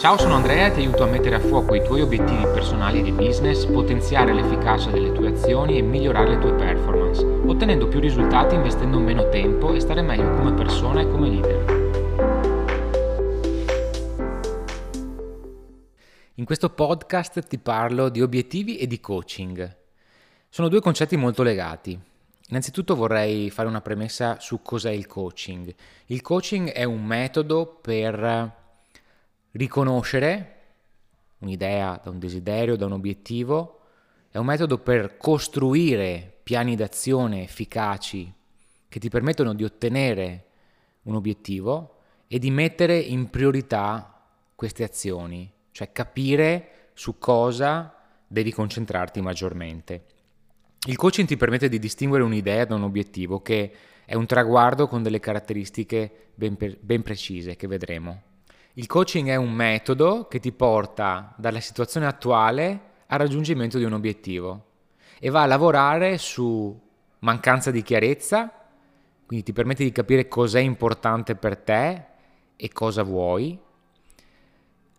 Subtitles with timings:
[0.00, 3.02] Ciao, sono Andrea e ti aiuto a mettere a fuoco i tuoi obiettivi personali e
[3.02, 8.54] di business, potenziare l'efficacia delle tue azioni e migliorare le tue performance, ottenendo più risultati
[8.54, 11.64] investendo meno tempo e stare meglio come persona e come leader.
[16.36, 19.76] In questo podcast ti parlo di obiettivi e di coaching.
[20.48, 22.00] Sono due concetti molto legati.
[22.48, 25.74] Innanzitutto vorrei fare una premessa su cos'è il coaching.
[26.06, 28.59] Il coaching è un metodo per
[29.52, 30.56] riconoscere
[31.38, 33.80] un'idea da un desiderio, da un obiettivo,
[34.30, 38.32] è un metodo per costruire piani d'azione efficaci
[38.88, 40.44] che ti permettono di ottenere
[41.02, 44.24] un obiettivo e di mettere in priorità
[44.54, 47.94] queste azioni, cioè capire su cosa
[48.26, 50.04] devi concentrarti maggiormente.
[50.86, 53.72] Il coaching ti permette di distinguere un'idea da un obiettivo che
[54.04, 58.22] è un traguardo con delle caratteristiche ben, ben precise che vedremo.
[58.74, 63.94] Il coaching è un metodo che ti porta dalla situazione attuale al raggiungimento di un
[63.94, 64.66] obiettivo
[65.18, 66.78] e va a lavorare su
[67.20, 68.52] mancanza di chiarezza,
[69.26, 72.04] quindi ti permette di capire cos'è importante per te
[72.54, 73.58] e cosa vuoi,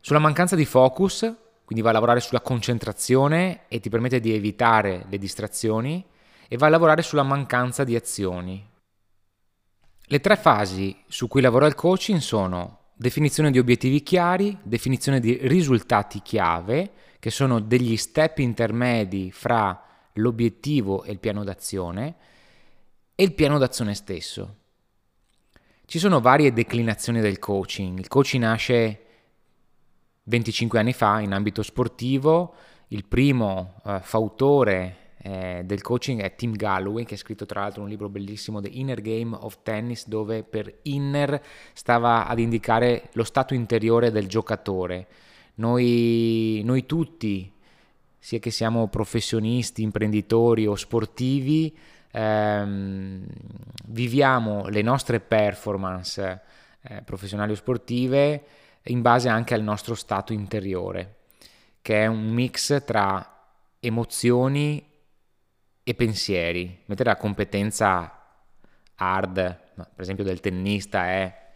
[0.00, 1.30] sulla mancanza di focus,
[1.66, 6.02] quindi va a lavorare sulla concentrazione e ti permette di evitare le distrazioni
[6.48, 8.66] e va a lavorare sulla mancanza di azioni.
[10.10, 15.38] Le tre fasi su cui lavora il coaching sono definizione di obiettivi chiari, definizione di
[15.42, 22.14] risultati chiave, che sono degli step intermedi fra l'obiettivo e il piano d'azione,
[23.14, 24.56] e il piano d'azione stesso.
[25.84, 27.98] Ci sono varie declinazioni del coaching.
[27.98, 29.02] Il coaching nasce
[30.24, 32.54] 25 anni fa in ambito sportivo,
[32.88, 37.82] il primo eh, fautore eh, del coaching è Tim Galloway, che ha scritto tra l'altro
[37.82, 43.24] un libro bellissimo, The Inner Game of Tennis, dove per inner stava ad indicare lo
[43.24, 45.06] stato interiore del giocatore.
[45.54, 47.52] Noi, noi tutti,
[48.18, 51.76] sia che siamo professionisti, imprenditori o sportivi,
[52.12, 53.26] ehm,
[53.86, 56.40] viviamo le nostre performance
[56.82, 58.44] eh, professionali o sportive
[58.84, 61.16] in base anche al nostro stato interiore,
[61.82, 63.34] che è un mix tra
[63.80, 64.87] emozioni
[65.88, 68.12] e pensieri, mentre la competenza
[68.96, 69.34] hard,
[69.74, 71.46] per esempio del tennista, è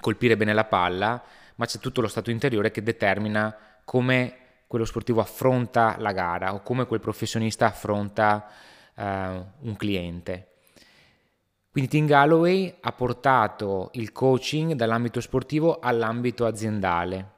[0.00, 1.22] colpire bene la palla,
[1.54, 4.36] ma c'è tutto lo stato interiore che determina come
[4.66, 8.48] quello sportivo affronta la gara o come quel professionista affronta
[8.96, 10.48] uh, un cliente.
[11.70, 17.30] Quindi Tim Galloway ha portato il coaching dall'ambito sportivo all'ambito aziendale.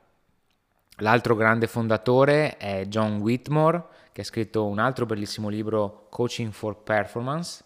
[0.99, 3.83] L'altro grande fondatore è John Whitmore,
[4.13, 7.65] che ha scritto un altro bellissimo libro, Coaching for Performance,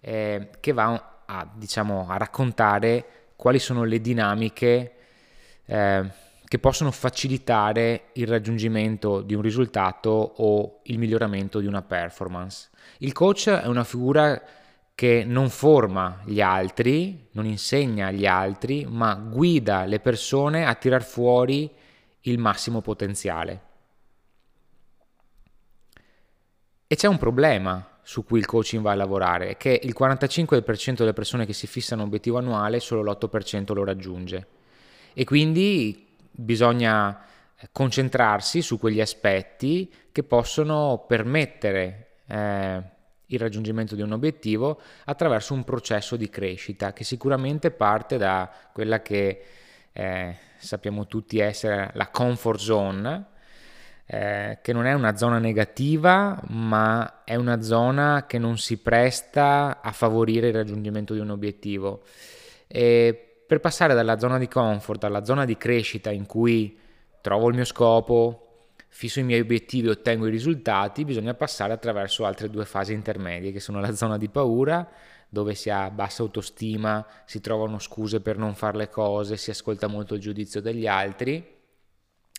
[0.00, 4.92] eh, che va a, diciamo, a, raccontare quali sono le dinamiche
[5.64, 6.10] eh,
[6.44, 12.70] che possono facilitare il raggiungimento di un risultato o il miglioramento di una performance.
[12.98, 14.40] Il coach è una figura
[14.94, 21.02] che non forma gli altri, non insegna agli altri, ma guida le persone a tirar
[21.02, 21.68] fuori
[22.22, 23.70] il massimo potenziale.
[26.86, 31.12] E c'è un problema su cui il coaching va a lavorare, che il 45% delle
[31.12, 34.46] persone che si fissano un obiettivo annuale, solo l'8% lo raggiunge.
[35.14, 37.24] E quindi bisogna
[37.70, 42.82] concentrarsi su quegli aspetti che possono permettere eh,
[43.26, 49.00] il raggiungimento di un obiettivo attraverso un processo di crescita che sicuramente parte da quella
[49.00, 49.44] che
[49.92, 53.26] eh, sappiamo tutti essere la comfort zone,
[54.06, 59.80] eh, che non è una zona negativa, ma è una zona che non si presta
[59.82, 62.02] a favorire il raggiungimento di un obiettivo.
[62.66, 66.78] E per passare dalla zona di comfort alla zona di crescita in cui
[67.20, 72.24] trovo il mio scopo, fisso i miei obiettivi e ottengo i risultati, bisogna passare attraverso
[72.24, 74.86] altre due fasi intermedie, che sono la zona di paura,
[75.32, 79.86] dove si ha bassa autostima, si trovano scuse per non fare le cose, si ascolta
[79.86, 81.42] molto il giudizio degli altri,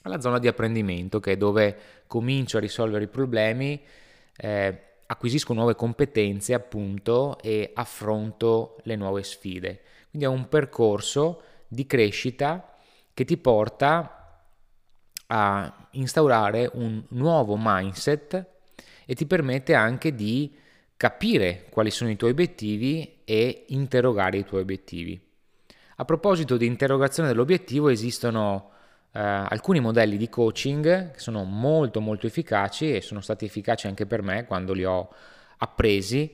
[0.03, 1.75] alla zona di apprendimento, che è dove
[2.05, 3.81] comincio a risolvere i problemi,
[4.37, 9.81] eh, acquisisco nuove competenze appunto e affronto le nuove sfide.
[10.11, 12.75] Quindi è un percorso di crescita
[13.11, 14.43] che ti porta
[15.25, 18.45] a instaurare un nuovo mindset
[19.07, 20.61] e ti permette anche di
[20.97, 25.19] capire quali sono i tuoi obiettivi e interrogare i tuoi obiettivi.
[25.97, 28.71] A proposito di interrogazione dell'obiettivo esistono
[29.11, 34.05] eh, alcuni modelli di coaching che sono molto molto efficaci e sono stati efficaci anche
[34.05, 35.13] per me quando li ho
[35.57, 36.33] appresi,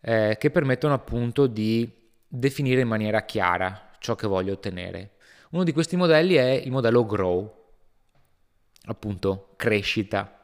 [0.00, 1.90] eh, che permettono appunto di
[2.28, 5.12] definire in maniera chiara ciò che voglio ottenere.
[5.50, 7.64] Uno di questi modelli è il modello Grow,
[8.86, 10.41] appunto crescita,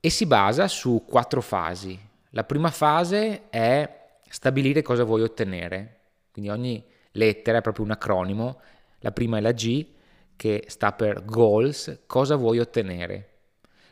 [0.00, 1.98] e si basa su quattro fasi.
[2.30, 5.98] La prima fase è stabilire cosa vuoi ottenere,
[6.32, 8.60] quindi ogni lettera è proprio un acronimo,
[9.00, 9.86] la prima è la G
[10.36, 13.28] che sta per goals, cosa vuoi ottenere.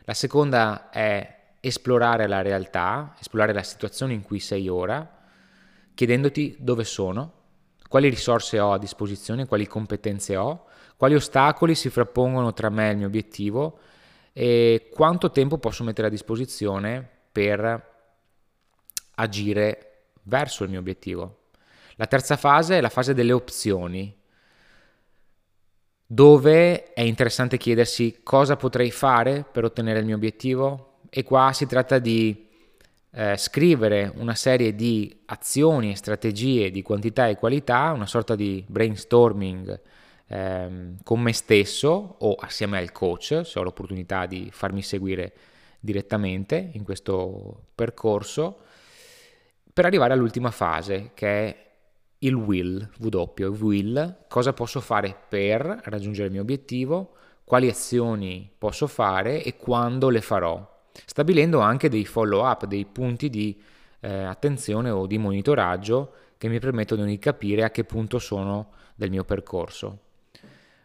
[0.05, 5.17] La seconda è esplorare la realtà, esplorare la situazione in cui sei ora,
[5.93, 7.33] chiedendoti dove sono,
[7.87, 10.65] quali risorse ho a disposizione, quali competenze ho,
[10.95, 13.79] quali ostacoli si frappongono tra me e il mio obiettivo
[14.33, 17.87] e quanto tempo posso mettere a disposizione per
[19.15, 19.89] agire
[20.23, 21.37] verso il mio obiettivo.
[21.95, 24.15] La terza fase è la fase delle opzioni,
[26.05, 31.65] dove è interessante chiedersi cosa potrei fare per ottenere il mio obiettivo e qua si
[31.67, 32.47] tratta di
[33.11, 38.63] eh, scrivere una serie di azioni e strategie di quantità e qualità, una sorta di
[38.67, 39.79] brainstorming
[40.29, 45.33] ehm, con me stesso o assieme al coach, se ho l'opportunità di farmi seguire
[45.79, 48.59] direttamente in questo percorso,
[49.73, 51.67] per arrivare all'ultima fase che è
[52.19, 58.87] il will, W, will, cosa posso fare per raggiungere il mio obiettivo, quali azioni posso
[58.87, 63.59] fare e quando le farò stabilendo anche dei follow up, dei punti di
[64.01, 69.09] eh, attenzione o di monitoraggio che mi permettono di capire a che punto sono del
[69.09, 70.08] mio percorso.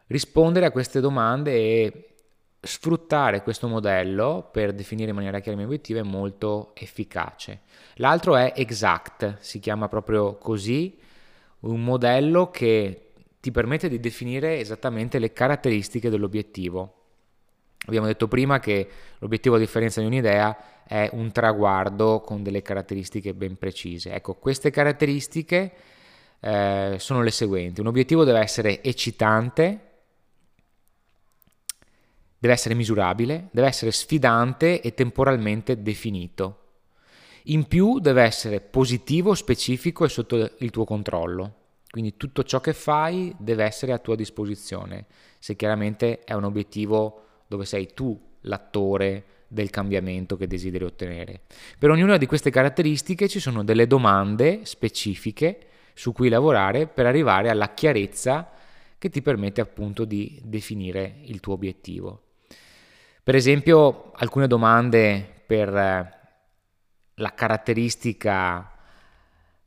[0.07, 2.09] Rispondere a queste domande e
[2.61, 7.61] sfruttare questo modello per definire in maniera chiara i miei obiettivi è molto efficace.
[7.97, 10.99] L'altro è Exact, si chiama proprio così,
[11.61, 17.03] un modello che ti permette di definire esattamente le caratteristiche dell'obiettivo.
[17.87, 23.35] Abbiamo detto prima che l'obiettivo a differenza di un'idea è un traguardo con delle caratteristiche
[23.35, 24.15] ben precise.
[24.15, 25.73] Ecco, queste caratteristiche
[26.41, 27.81] eh, sono le seguenti.
[27.81, 29.81] Un obiettivo deve essere eccitante,
[32.45, 36.59] deve essere misurabile, deve essere sfidante e temporalmente definito.
[37.45, 41.55] In più deve essere positivo, specifico e sotto il tuo controllo.
[41.89, 45.07] Quindi tutto ciò che fai deve essere a tua disposizione.
[45.39, 51.41] Se chiaramente è un obiettivo dove sei tu l'attore del cambiamento che desideri ottenere.
[51.79, 55.61] Per ognuna di queste caratteristiche ci sono delle domande specifiche
[55.95, 58.51] su cui lavorare per arrivare alla chiarezza
[58.99, 62.24] che ti permette appunto di definire il tuo obiettivo.
[63.25, 66.19] Per esempio, alcune domande per eh,
[67.15, 68.71] la caratteristica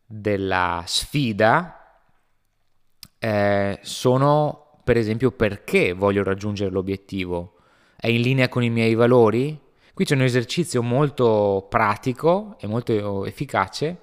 [0.06, 2.00] della sfida
[3.18, 7.56] eh, sono per esempio perché voglio raggiungere l'obiettivo
[7.96, 9.60] è in linea con i miei valori?
[9.92, 13.98] Qui c'è un esercizio molto pratico e molto efficace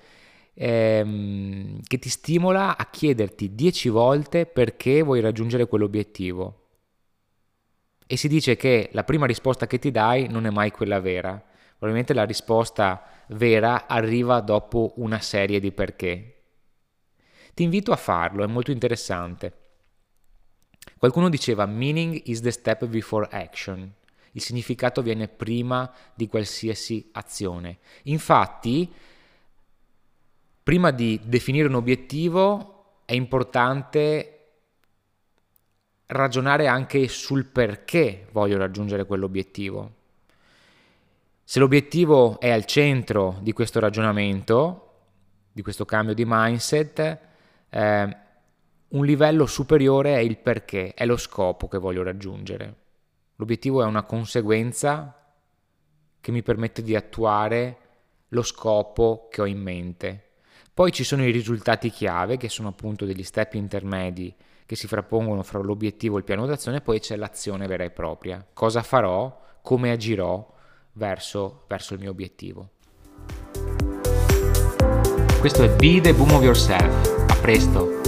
[0.52, 6.63] ehm, che ti stimola a chiederti 10 volte perché vuoi raggiungere quell'obiettivo.
[8.06, 11.42] E si dice che la prima risposta che ti dai non è mai quella vera.
[11.70, 16.42] Probabilmente la risposta vera arriva dopo una serie di perché.
[17.54, 19.58] Ti invito a farlo, è molto interessante.
[20.98, 23.92] Qualcuno diceva meaning is the step before action.
[24.32, 27.78] Il significato viene prima di qualsiasi azione.
[28.04, 28.92] Infatti,
[30.62, 34.33] prima di definire un obiettivo è importante
[36.14, 39.92] ragionare anche sul perché voglio raggiungere quell'obiettivo.
[41.42, 44.92] Se l'obiettivo è al centro di questo ragionamento,
[45.52, 47.18] di questo cambio di mindset,
[47.68, 48.16] eh,
[48.88, 52.74] un livello superiore è il perché, è lo scopo che voglio raggiungere.
[53.36, 55.14] L'obiettivo è una conseguenza
[56.20, 57.78] che mi permette di attuare
[58.28, 60.28] lo scopo che ho in mente.
[60.72, 64.34] Poi ci sono i risultati chiave, che sono appunto degli step intermedi
[64.66, 68.46] che si frappongono fra l'obiettivo e il piano d'azione, poi c'è l'azione vera e propria.
[68.52, 70.52] Cosa farò, come agirò
[70.92, 72.70] verso, verso il mio obiettivo.
[75.40, 77.28] Questo è Be the Boom of Yourself.
[77.28, 78.03] A presto!